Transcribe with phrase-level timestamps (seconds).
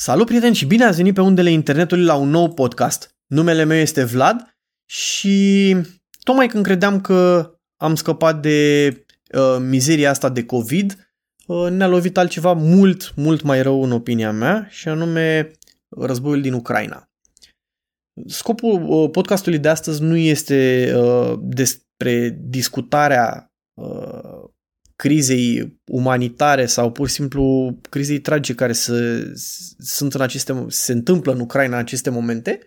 [0.00, 3.16] Salut prieteni și bine ați venit pe undele internetului la un nou podcast.
[3.26, 4.56] Numele meu este Vlad
[4.90, 5.76] și
[6.22, 8.88] tocmai când credeam că am scăpat de
[9.34, 11.12] uh, mizeria asta de COVID,
[11.46, 15.50] uh, ne-a lovit altceva mult, mult mai rău în opinia mea și anume
[15.88, 17.10] războiul din Ucraina.
[18.26, 24.27] Scopul uh, podcastului de astăzi nu este uh, despre discutarea uh,
[24.98, 29.32] crizei umanitare sau pur și simplu crizei tragice care se,
[29.78, 32.58] sunt în aceste, se întâmplă în Ucraina în aceste momente,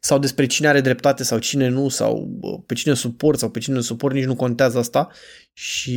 [0.00, 3.74] sau despre cine are dreptate sau cine nu, sau pe cine suport sau pe cine
[3.74, 5.08] nu suport, nici nu contează asta.
[5.52, 5.94] Și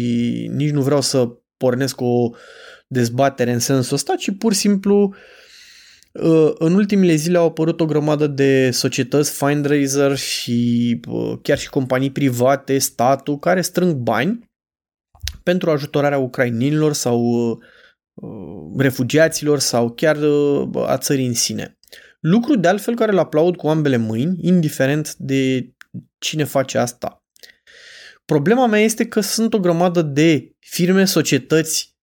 [0.54, 2.30] nici nu vreau să pornesc o
[2.88, 5.14] dezbatere în sensul ăsta, ci pur și simplu
[6.16, 11.00] ă, în ultimele zile au apărut o grămadă de societăți, fundraiser și
[11.42, 14.48] chiar și companii private, statul, care strâng bani
[15.49, 17.58] pentru ajutorarea ucrainenilor sau uh,
[18.77, 21.77] refugiaților sau chiar uh, a țării în sine.
[22.20, 25.73] Lucru de altfel care îl aplaud cu ambele mâini, indiferent de
[26.17, 27.23] cine face asta.
[28.25, 31.97] Problema mea este că sunt o grămadă de firme, societăți,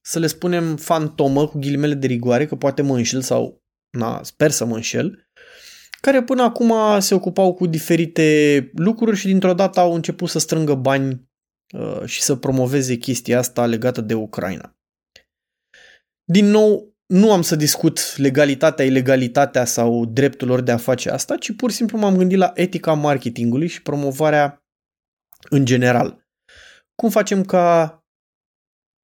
[0.00, 4.50] să le spunem fantomă, cu ghilimele de rigoare, că poate mă înșel sau na, sper
[4.50, 5.28] să mă înșel,
[6.00, 10.74] care până acum se ocupau cu diferite lucruri și dintr-o dată au început să strângă
[10.74, 11.27] bani Uh,
[12.04, 14.76] și să promoveze chestia asta legată de Ucraina.
[16.24, 21.36] Din nou, nu am să discut legalitatea, ilegalitatea sau dreptul lor de a face asta,
[21.36, 24.62] ci pur și simplu m-am gândit la etica marketingului și promovarea
[25.50, 26.26] în general.
[26.94, 27.98] Cum facem ca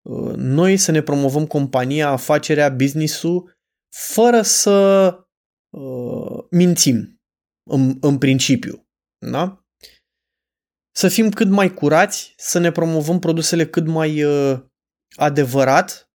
[0.02, 3.58] uh, noi să ne promovăm compania, afacerea, business-ul,
[3.96, 5.08] fără să
[5.76, 7.22] uh, mințim
[7.70, 8.88] în, în principiu.
[9.30, 9.63] Da?
[10.96, 14.60] Să fim cât mai curați, să ne promovăm produsele cât mai uh,
[15.16, 16.10] adevărat,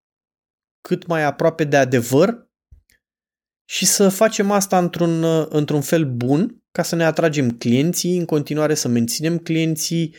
[0.81, 2.49] cât mai aproape de adevăr
[3.71, 8.25] și să facem asta într-un, uh, într-un fel bun ca să ne atragem clienții, în
[8.25, 10.15] continuare să menținem clienții,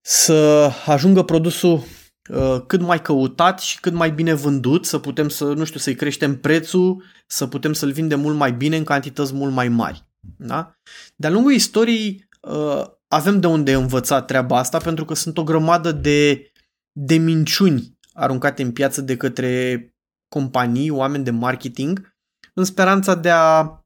[0.00, 1.82] să ajungă produsul
[2.30, 5.94] uh, cât mai căutat și cât mai bine vândut, să putem să, nu știu, să-i
[5.94, 10.06] creștem prețul, să putem să-l vindem mult mai bine în cantități mult mai mari.
[10.36, 10.78] Da?
[11.16, 15.92] De-a lungul istoriei, uh, avem de unde învăța treaba asta pentru că sunt o grămadă
[15.92, 16.52] de,
[16.92, 19.86] de minciuni aruncate în piață de către
[20.28, 22.14] companii, oameni de marketing,
[22.54, 23.80] în speranța de a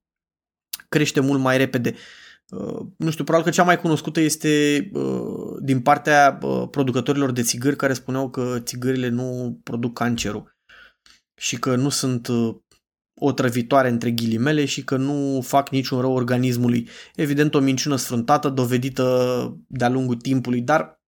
[0.88, 1.94] crește mult mai repede.
[2.48, 7.42] Uh, nu știu, probabil că cea mai cunoscută este uh, din partea uh, producătorilor de
[7.42, 10.56] țigări care spuneau că țigările nu produc cancerul
[11.40, 12.28] și că nu sunt
[13.18, 16.88] otrăvitoare între ghilimele și că nu fac niciun rău organismului.
[17.14, 21.00] Evident o minciună sfruntată, dovedită de-a lungul timpului, dar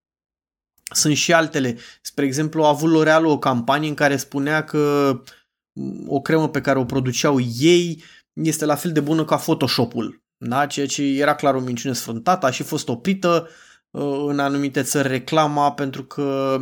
[0.93, 1.77] sunt și altele.
[2.01, 5.13] Spre exemplu, a avut L'Oreal o campanie în care spunea că
[6.07, 8.03] o cremă pe care o produceau ei
[8.33, 10.23] este la fel de bună ca Photoshop-ul.
[10.37, 10.65] Da?
[10.65, 13.49] Ceea ce era clar o minciună sfruntată, a și fost oprită
[13.89, 16.57] uh, în anumite țări reclama pentru că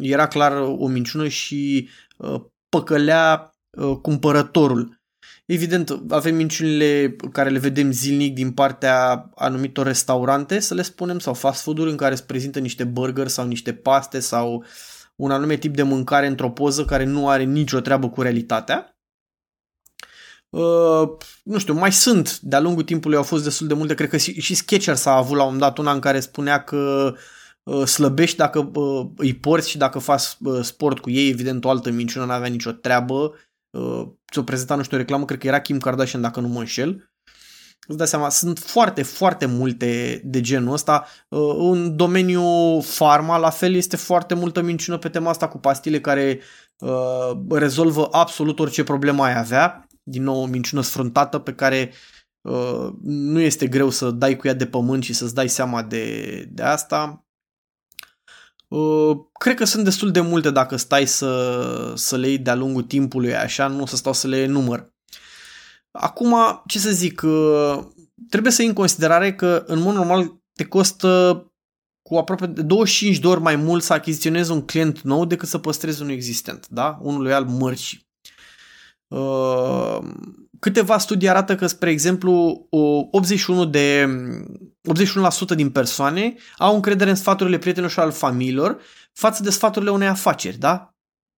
[0.00, 3.55] era clar o minciună și uh, păcălea Uh,
[4.02, 5.00] cumpărătorul.
[5.46, 11.34] Evident, avem minciunile care le vedem zilnic din partea anumitor restaurante, să le spunem, sau
[11.34, 14.64] fast food-uri în care se prezintă niște burger sau niște paste sau
[15.16, 18.98] un anume tip de mâncare într-o poză care nu are nicio treabă cu realitatea.
[20.48, 21.08] Uh,
[21.42, 24.40] nu știu, mai sunt, de-a lungul timpului au fost destul de multe, cred că și,
[24.40, 27.14] și Skechers a avut la un dat una în care spunea că
[27.62, 31.70] uh, slăbești dacă uh, îi porți și dacă faci uh, sport cu ei, evident o
[31.70, 33.34] altă minciună n-avea nicio treabă
[33.76, 36.58] uh, ți-o prezenta, nu știu, o reclamă, cred că era Kim Kardashian, dacă nu mă
[36.58, 37.10] înșel.
[37.88, 41.06] Îți dai seama, sunt foarte, foarte multe de genul ăsta.
[41.28, 46.00] Uh, în domeniul farma, la fel, este foarte multă minciună pe tema asta cu pastile
[46.00, 46.40] care
[46.78, 49.86] uh, rezolvă absolut orice problemă ai avea.
[50.02, 51.92] Din nou, o minciună sfruntată pe care
[52.40, 56.44] uh, nu este greu să dai cu ea de pământ și să-ți dai seama de,
[56.50, 57.25] de asta.
[58.68, 62.82] Uh, cred că sunt destul de multe dacă stai să, să le iei de-a lungul
[62.82, 64.94] timpului așa, nu să stau să le număr.
[65.90, 67.78] Acum, ce să zic, uh,
[68.28, 71.40] trebuie să iei în considerare că în mod normal te costă
[72.02, 75.58] cu aproape de 25 de ori mai mult să achiziționezi un client nou decât să
[75.58, 76.98] păstrezi unul existent, da?
[77.02, 78.06] Unul loial mărci.
[79.08, 79.98] Uh,
[80.58, 84.06] câteva studii arată că, spre exemplu, 81 de
[85.52, 88.80] 81% din persoane au încredere în sfaturile prietenilor și al familiilor
[89.12, 90.94] față de sfaturile unei afaceri, da?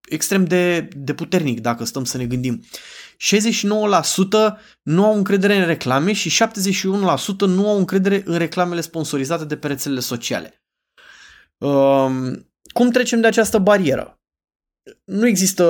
[0.08, 2.64] Extrem de, de puternic, dacă stăm să ne gândim.
[2.64, 2.68] 69%
[4.82, 9.66] nu au încredere în reclame și 71% nu au încredere în reclamele sponsorizate de pe
[9.66, 10.62] rețelele sociale.
[11.58, 14.20] Um, cum trecem de această barieră?
[15.04, 15.64] Nu există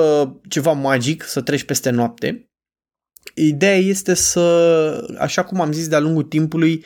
[0.49, 2.48] ceva magic să treci peste noapte,
[3.35, 6.85] ideea este să, așa cum am zis de-a lungul timpului,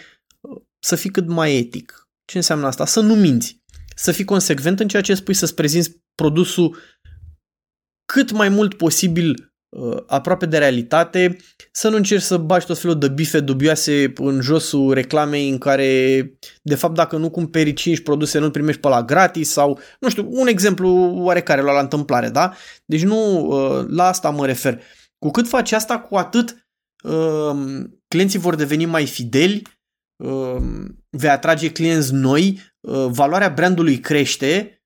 [0.80, 2.08] să fii cât mai etic.
[2.26, 2.86] Ce înseamnă asta?
[2.86, 3.62] Să nu minți.
[3.96, 6.78] Să fii consecvent în ceea ce spui, să-ți prezinți produsul
[8.06, 11.38] cât mai mult posibil Uh, aproape de realitate,
[11.72, 16.32] să nu încerci să bagi tot felul de bife dubioase în josul reclamei în care,
[16.62, 20.28] de fapt, dacă nu cumperi 5 produse, nu primești pe la gratis sau, nu știu,
[20.30, 22.54] un exemplu oarecare la, la întâmplare, da?
[22.86, 24.82] Deci nu uh, la asta mă refer.
[25.24, 26.68] Cu cât faci asta, cu atât
[27.04, 29.62] uh, clienții vor deveni mai fideli,
[31.10, 32.60] vei atrage clienți noi,
[33.10, 34.82] valoarea brandului crește,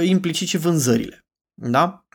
[0.00, 1.20] implicit și vânzările.
[1.54, 2.06] Da?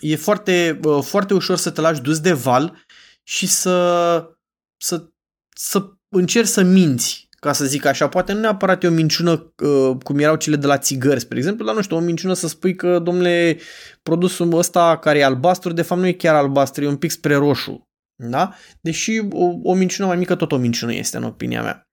[0.00, 2.84] e foarte, foarte ușor să te lași dus de val
[3.22, 4.36] și să,
[4.82, 5.08] să,
[5.56, 8.08] să încerci să minți, ca să zic așa.
[8.08, 9.54] Poate nu neapărat e o minciună
[10.02, 12.74] cum erau cele de la țigări, spre exemplu, dar nu știu, o minciună să spui
[12.74, 13.58] că, domnule,
[14.02, 17.34] produsul ăsta care e albastru, de fapt nu e chiar albastru, e un pic spre
[17.34, 17.88] roșu.
[18.16, 18.54] Da?
[18.80, 21.84] Deși o, o minciună mai mică tot o minciună este, în opinia mea.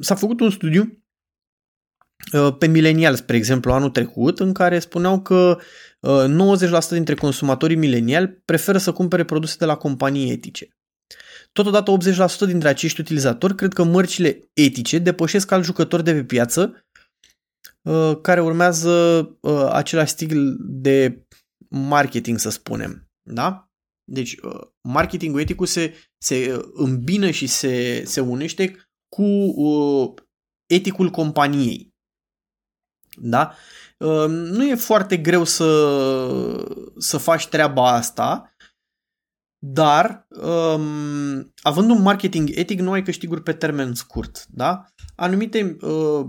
[0.00, 1.06] S-a făcut un studiu
[2.32, 5.60] Uh, pe milenial, spre exemplu, anul trecut, în care spuneau că 90%
[6.00, 10.75] uh, dintre consumatorii mileniali preferă să cumpere produse de la companii etice.
[11.56, 11.96] Totodată
[12.44, 16.84] 80% dintre acești utilizatori cred că mărcile etice depășesc al jucători de pe piață
[17.82, 19.28] uh, care urmează
[19.72, 21.26] același stil de
[21.68, 23.08] marketing, să spunem.
[23.22, 23.70] Da?
[24.04, 24.36] Deci
[24.80, 29.54] marketingul eticul se, se îmbină și se, se unește cu
[30.66, 31.94] eticul companiei.
[33.16, 33.54] Da?
[33.98, 35.68] Ehm, nu e foarte greu să,
[36.98, 38.54] să faci treaba asta,
[39.72, 44.46] dar um, având un marketing etic nu ai câștiguri pe termen scurt.
[44.48, 44.84] Da?
[45.16, 46.26] Anumite uh,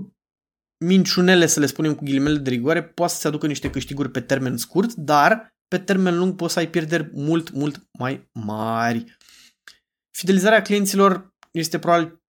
[0.86, 4.58] minciunele, să le spunem cu ghilimele de rigoare, poate să-ți aducă niște câștiguri pe termen
[4.58, 9.18] scurt, dar pe termen lung poți să ai pierderi mult, mult mai mari.
[10.18, 12.22] Fidelizarea clienților este probabil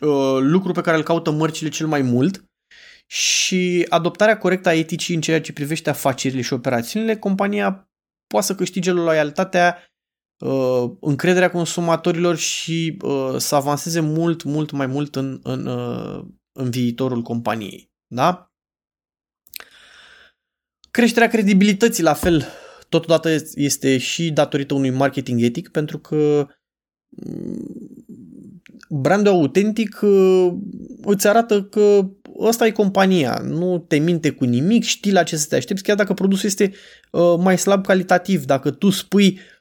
[0.00, 2.44] uh, lucru pe care îl caută mărcile cel mai mult
[3.06, 7.90] și adoptarea corectă a eticii în ceea ce privește afacerile și operațiunile, compania
[8.26, 9.89] poate să câștige loialitatea,
[10.40, 16.70] uh, încrederea consumatorilor și uh, să avanseze mult, mult mai mult în, în, uh, în
[16.70, 17.90] viitorul companiei.
[18.06, 18.52] Da?
[20.90, 22.44] Creșterea credibilității, la fel,
[22.88, 26.46] totodată este și datorită unui marketing etic, pentru că
[27.08, 27.82] mm,
[28.88, 30.00] brandul autentic
[31.02, 35.46] îți arată că ăsta e compania, nu te minte cu nimic, știi la ce să
[35.48, 36.72] te aștepți, chiar dacă produsul este
[37.10, 38.44] uh, mai slab calitativ.
[38.44, 39.59] Dacă tu spui uh,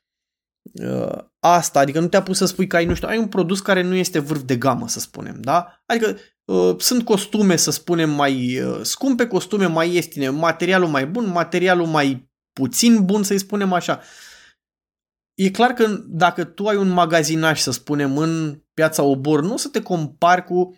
[1.40, 3.82] asta, adică nu te-a pus să spui că ai, nu știu, ai un produs care
[3.82, 5.82] nu este vârf de gamă, să spunem, da?
[5.86, 11.28] Adică uh, sunt costume, să spunem, mai uh, scumpe, costume mai ieftine, materialul mai bun,
[11.30, 14.02] materialul mai puțin bun, să-i spunem așa.
[15.34, 19.58] E clar că dacă tu ai un magazinaj, să spunem, în piața Obor, nu o
[19.58, 20.76] să te compari cu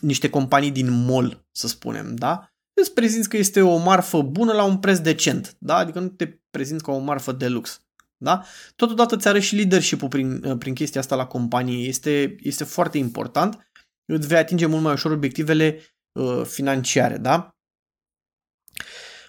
[0.00, 2.52] niște companii din mall, să spunem, da?
[2.80, 5.76] Îți prezinți că este o marfă bună la un preț decent, da?
[5.76, 7.84] Adică nu te prezinți ca o marfă de lux.
[8.22, 8.44] Da?
[8.76, 11.86] Totodată ți arăți și leadership-ul prin, prin chestia asta la companie.
[11.86, 13.70] Este, este foarte important.
[14.12, 15.80] Îți vei atinge mult mai ușor obiectivele
[16.12, 17.16] uh, financiare.
[17.16, 17.54] Da?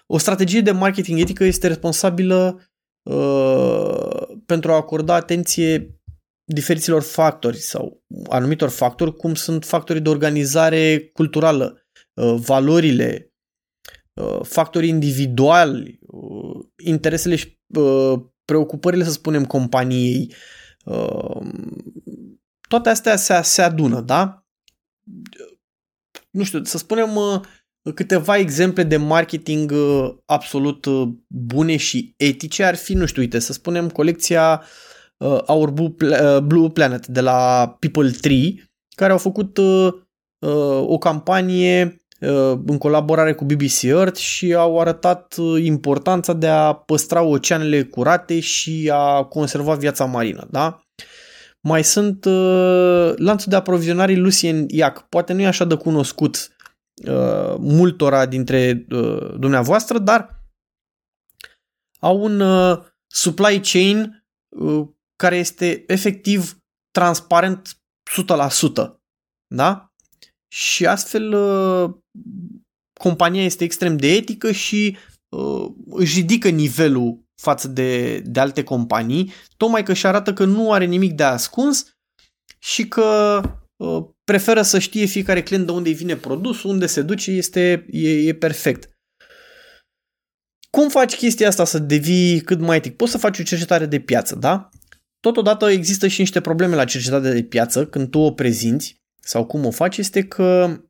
[0.06, 2.70] O strategie de marketing etică este responsabilă
[3.10, 6.02] uh, pentru a acorda atenție
[6.44, 11.82] diferiților factori sau anumitor factori, cum sunt factorii de organizare culturală,
[12.14, 13.32] uh, valorile,
[14.20, 17.60] uh, factorii individuali, uh, interesele și
[18.52, 20.34] preocupările, să spunem, companiei.
[22.68, 24.46] Toate astea se, se adună, da?
[26.30, 27.10] Nu știu, să spunem
[27.94, 29.72] câteva exemple de marketing
[30.26, 30.86] absolut
[31.26, 34.66] bune și etice ar fi, nu știu, uite, să spunem colecția uh,
[35.22, 35.70] uh, Our
[36.40, 39.92] Blue uh, Planet de la People 3, care au făcut uh,
[40.38, 42.01] uh, o campanie uh,
[42.66, 48.40] în colaborare cu BBC Earth și au arătat uh, importanța de a păstra oceanele curate
[48.40, 50.46] și a conserva viața marină.
[50.50, 50.82] Da?
[51.60, 55.08] Mai sunt uh, lanțul de aprovizionare Lucien Iac.
[55.08, 56.48] Poate nu e așa de cunoscut
[57.06, 60.40] uh, multora dintre uh, dumneavoastră, dar
[62.00, 66.58] au un uh, supply chain uh, care este efectiv
[66.90, 67.76] transparent
[68.10, 69.00] 100%.
[69.46, 69.91] Da?
[70.52, 71.90] Și astfel uh,
[73.00, 74.96] compania este extrem de etică și
[75.28, 80.72] uh, își ridică nivelul față de, de alte companii, tocmai că își arată că nu
[80.72, 81.96] are nimic de ascuns
[82.58, 83.40] și că
[83.76, 87.86] uh, preferă să știe fiecare client de unde îi vine produsul, unde se duce, este,
[87.90, 88.90] e, e perfect.
[90.70, 92.96] Cum faci chestia asta să devii cât mai etic?
[92.96, 94.68] Poți să faci o cercetare de piață, da?
[95.20, 99.64] Totodată există și niște probleme la cercetarea de piață când tu o prezinți sau cum
[99.64, 100.80] o faci este că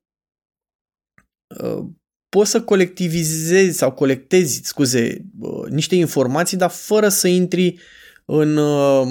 [1.62, 1.86] uh,
[2.28, 7.78] poți să colectivizezi sau colectezi, scuze, uh, niște informații, dar fără să intri
[8.24, 9.06] în, uh,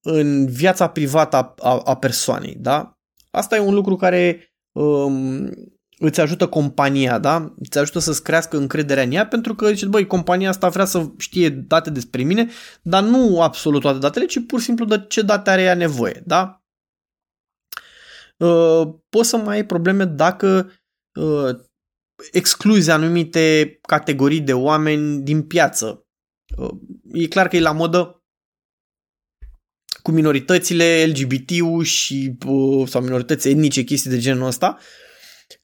[0.00, 2.98] în viața privată a, a, a persoanei, da?
[3.30, 5.50] Asta e un lucru care um,
[5.98, 7.54] îți ajută compania, da?
[7.58, 11.10] Îți ajută să-ți crească încrederea în ea pentru că zici, băi, compania asta vrea să
[11.18, 12.48] știe date despre mine,
[12.82, 16.22] dar nu absolut toate datele, ci pur și simplu de ce date are ea nevoie,
[16.26, 16.63] da?
[18.36, 20.72] Uh, poți să mai ai probleme dacă
[21.20, 21.56] uh,
[22.32, 26.06] excluzi anumite categorii de oameni din piață.
[26.56, 26.70] Uh,
[27.12, 28.24] e clar că e la modă
[30.02, 34.78] cu minoritățile LGBT și uh, sau minorități etnice, chestii de genul ăsta,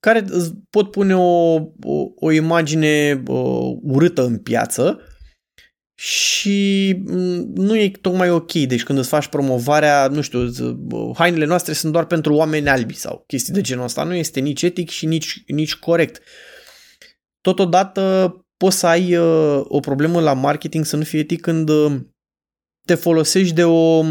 [0.01, 0.25] care
[0.71, 5.01] pot pune o, o, o imagine uh, urâtă în piață
[6.03, 8.53] și mm, nu e tocmai ok.
[8.53, 10.51] Deci când îți faci promovarea, nu știu,
[11.15, 14.63] hainele noastre sunt doar pentru oameni albi sau chestii de genul ăsta, nu este nici
[14.63, 16.23] etic și nici, nici corect.
[17.41, 22.01] Totodată poți să ai uh, o problemă la marketing să nu fie etic când uh,
[22.87, 24.03] te folosești de o,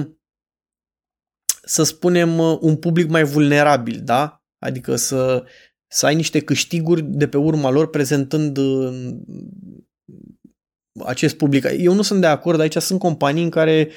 [1.64, 4.44] să spunem, uh, un public mai vulnerabil, da?
[4.60, 5.46] Adică să,
[5.88, 8.58] să ai niște câștiguri de pe urma lor prezentând
[11.06, 11.68] acest public.
[11.78, 13.92] Eu nu sunt de acord, aici sunt companii în care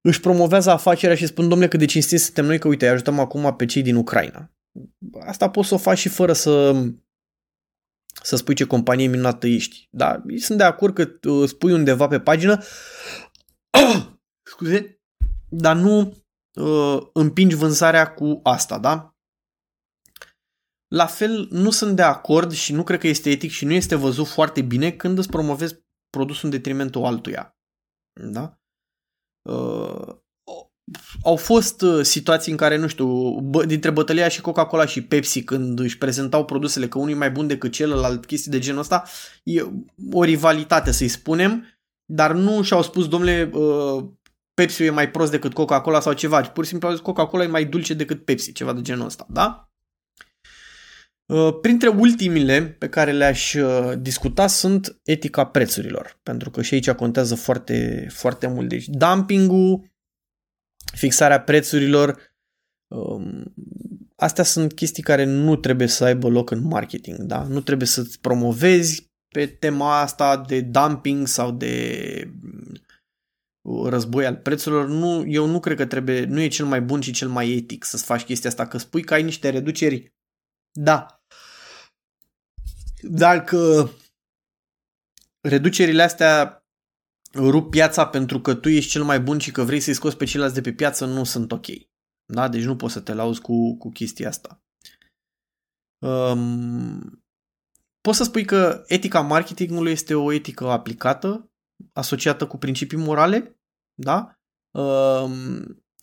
[0.00, 3.18] își promovează afacerea și spun, domnule, cât de cinstit suntem noi, că uite, îi ajutăm
[3.18, 4.50] acum pe cei din Ucraina.
[5.26, 6.84] Asta poți să o faci și fără să
[8.22, 9.88] să spui ce companie minunată ești.
[9.90, 12.62] Da, sunt de acord că uh, spui undeva pe pagină
[14.50, 15.00] scuze,
[15.48, 16.16] dar nu
[16.60, 19.17] uh, împingi vânzarea cu asta, da?
[20.88, 23.94] La fel, nu sunt de acord și nu cred că este etic și nu este
[23.94, 27.56] văzut foarte bine când îți promovezi produsul în detrimentul altuia.
[28.20, 28.58] Da?
[29.50, 30.16] Uh,
[31.22, 35.42] au fost uh, situații în care, nu știu, bă, dintre bătălia și Coca-Cola și Pepsi,
[35.42, 39.04] când își prezentau produsele că unul e mai bun decât celălalt, chestii de genul ăsta,
[39.42, 39.62] e
[40.12, 41.64] o rivalitate, să-i spunem,
[42.04, 44.04] dar nu și-au spus, domnule, uh,
[44.54, 46.40] Pepsi e mai prost decât Coca-Cola sau ceva.
[46.40, 49.26] Pur și simplu au zis Coca-Cola e mai dulce decât Pepsi, ceva de genul ăsta,
[49.30, 49.67] da?
[51.32, 56.90] Uh, printre ultimile pe care le-aș uh, discuta sunt etica prețurilor, pentru că și aici
[56.90, 58.68] contează foarte, foarte mult.
[58.68, 59.90] Deci dumping-ul,
[60.94, 62.20] fixarea prețurilor,
[62.94, 63.54] um,
[64.16, 67.42] astea sunt chestii care nu trebuie să aibă loc în marketing, da?
[67.42, 72.32] Nu trebuie să-ți promovezi pe tema asta de dumping sau de
[73.60, 74.86] uh, război al prețurilor.
[74.86, 77.84] Nu, eu nu cred că trebuie, nu e cel mai bun și cel mai etic
[77.84, 80.16] să-ți faci chestia asta, că spui că ai niște reduceri.
[80.72, 81.17] Da,
[83.10, 83.90] dacă
[85.40, 86.62] reducerile astea
[87.34, 90.24] rup piața pentru că tu ești cel mai bun și că vrei să-i scoți pe
[90.24, 91.66] ceilalți de pe piață, nu sunt ok.
[92.32, 92.48] Da?
[92.48, 94.62] Deci nu poți să te lauzi cu, cu chestia asta.
[95.98, 97.24] Um,
[98.00, 101.50] poți să spui că etica marketingului este o etică aplicată,
[101.92, 103.60] asociată cu principii morale,
[103.94, 104.38] da?
[104.70, 105.32] Um,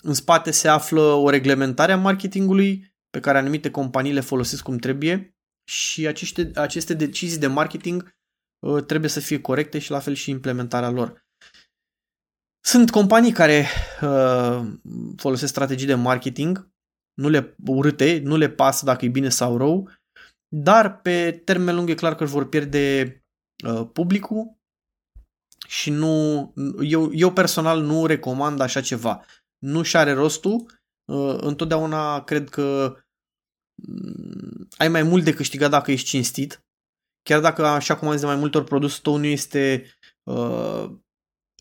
[0.04, 4.78] în spate se află o reglementare a marketingului pe care anumite companii le folosesc cum
[4.78, 5.35] trebuie
[5.66, 8.16] și aceste, aceste decizii de marketing
[8.60, 11.26] uh, trebuie să fie corecte și la fel și implementarea lor.
[12.66, 13.66] Sunt companii care
[14.02, 14.74] uh,
[15.18, 16.70] folosesc strategii de marketing,
[17.14, 19.90] nu le urâte, nu le pasă dacă e bine sau rău,
[20.56, 23.16] dar pe termen lung e clar că își vor pierde
[23.66, 24.58] uh, publicul
[25.68, 29.26] și nu, eu, eu personal nu recomand așa ceva.
[29.58, 30.66] Nu și are rostul.
[31.12, 33.05] Uh, întotdeauna cred că Mm,
[34.78, 36.66] ai mai mult de câștigat dacă ești cinstit.
[37.24, 39.86] Chiar dacă, așa cum am zis de mai multe ori, produsul tău nu este
[40.24, 40.92] uh,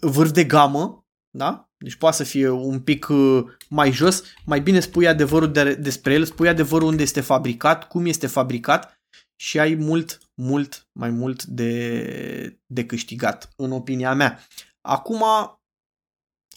[0.01, 1.69] vârf de gamă, da?
[1.77, 6.13] Deci poate să fie un pic uh, mai jos, mai bine spui adevărul de, despre
[6.13, 9.01] el, spui adevărul unde este fabricat, cum este fabricat
[9.37, 14.41] și ai mult, mult, mai mult de, de câștigat, în opinia mea.
[14.81, 15.23] Acum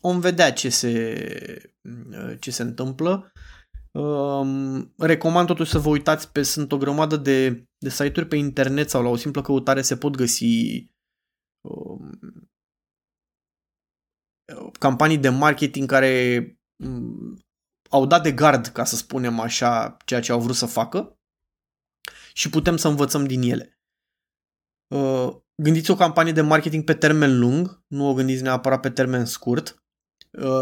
[0.01, 1.75] vom vedea ce se,
[2.39, 3.31] ce se întâmplă.
[3.97, 8.89] Um, recomand totuși să vă uitați pe, sunt o grămadă de, de site-uri pe internet
[8.89, 10.85] sau la o simplă căutare se pot găsi
[11.61, 12.19] um,
[14.79, 16.41] campanii de marketing care
[16.83, 17.37] um,
[17.89, 21.19] au dat de gard, ca să spunem așa, ceea ce au vrut să facă
[22.33, 23.79] și putem să învățăm din ele.
[24.95, 29.25] Uh, gândiți o campanie de marketing pe termen lung, nu o gândiți neapărat pe termen
[29.25, 29.86] scurt Uh,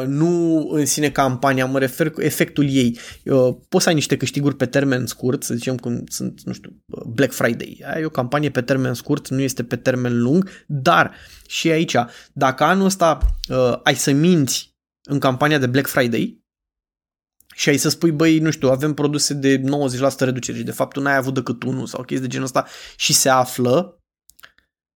[0.05, 2.99] nu în sine campania, mă refer cu efectul ei.
[3.25, 6.83] Uh, poți să ai niște câștiguri pe termen scurt, să zicem cum sunt, nu știu,
[7.07, 7.83] Black Friday.
[7.93, 11.15] Ai o campanie pe termen scurt, nu este pe termen lung, dar
[11.47, 11.95] și aici,
[12.33, 13.19] dacă anul ăsta
[13.49, 14.73] uh, ai să minți
[15.09, 16.43] în campania de Black Friday
[17.55, 19.63] și ai să spui, băi, nu știu, avem produse de 90%
[20.17, 23.13] reducere și de fapt tu n-ai avut decât unul sau chestii de genul ăsta și
[23.13, 23.99] se află,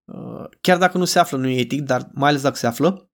[0.05, 3.08] uh, chiar dacă nu se află, nu e etic, dar mai ales dacă se află,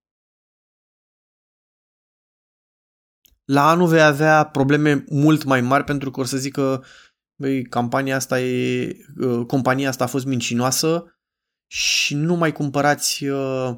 [3.46, 6.86] la anul vei avea probleme mult mai mari pentru că o să zică
[7.36, 11.20] băi, campania asta e, uh, compania asta a fost mincinoasă
[11.68, 13.78] și nu mai cumpărați uh,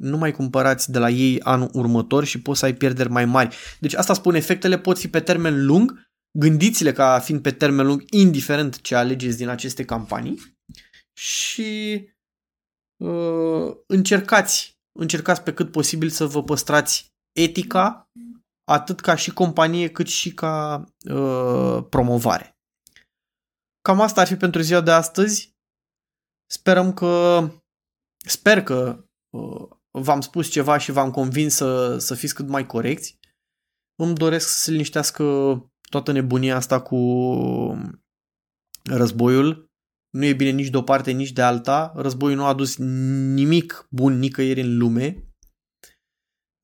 [0.00, 3.56] nu mai cumpărați de la ei anul următor și poți să ai pierderi mai mari.
[3.80, 8.04] Deci asta spun, efectele pot fi pe termen lung, gândiți-le ca fiind pe termen lung,
[8.10, 10.58] indiferent ce alegeți din aceste campanii
[11.12, 12.08] și
[12.96, 18.10] uh, încercați, încercați pe cât posibil să vă păstrați etica
[18.70, 22.58] atât ca și companie cât și ca uh, promovare.
[23.80, 25.54] Cam asta ar fi pentru ziua de astăzi.
[26.50, 27.44] Sperăm că
[28.26, 33.18] sper că uh, v-am spus ceva și v-am convins să, să fiți cât mai corecți.
[34.02, 35.24] Îmi doresc să se liniștească
[35.90, 36.96] toată nebunia asta cu
[38.82, 39.70] războiul.
[40.10, 41.92] Nu e bine nici de o parte, nici de alta.
[41.96, 45.29] Războiul nu a adus nimic bun nicăieri în lume.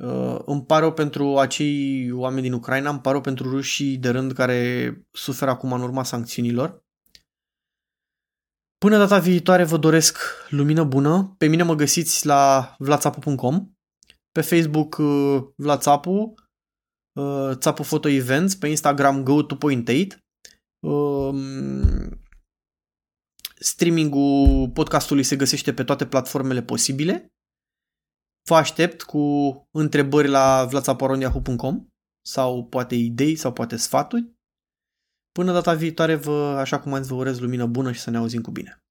[0.04, 4.08] Uh, îmi pare rău pentru acei oameni din Ucraina, îmi pare rău pentru rușii de
[4.08, 6.84] rând care suferă acum în urma sancțiunilor.
[8.78, 11.34] Până data viitoare vă doresc lumină bună.
[11.38, 13.70] Pe mine mă găsiți la vlatsapu.com,
[14.32, 16.34] pe Facebook uh, Vlatsapu,
[17.12, 20.24] uh, Țapu Photo Events, pe Instagram go to point 8.
[20.80, 22.20] Um,
[23.58, 27.35] streamingul podcastului se găsește pe toate platformele posibile.
[28.48, 29.18] Vă aștept cu
[29.70, 31.86] întrebări la vlațaparonyahu.com
[32.26, 34.34] sau poate idei sau poate sfaturi.
[35.32, 38.16] Până data viitoare, vă, așa cum am zis, vă urez lumină bună și să ne
[38.16, 38.85] auzim cu bine.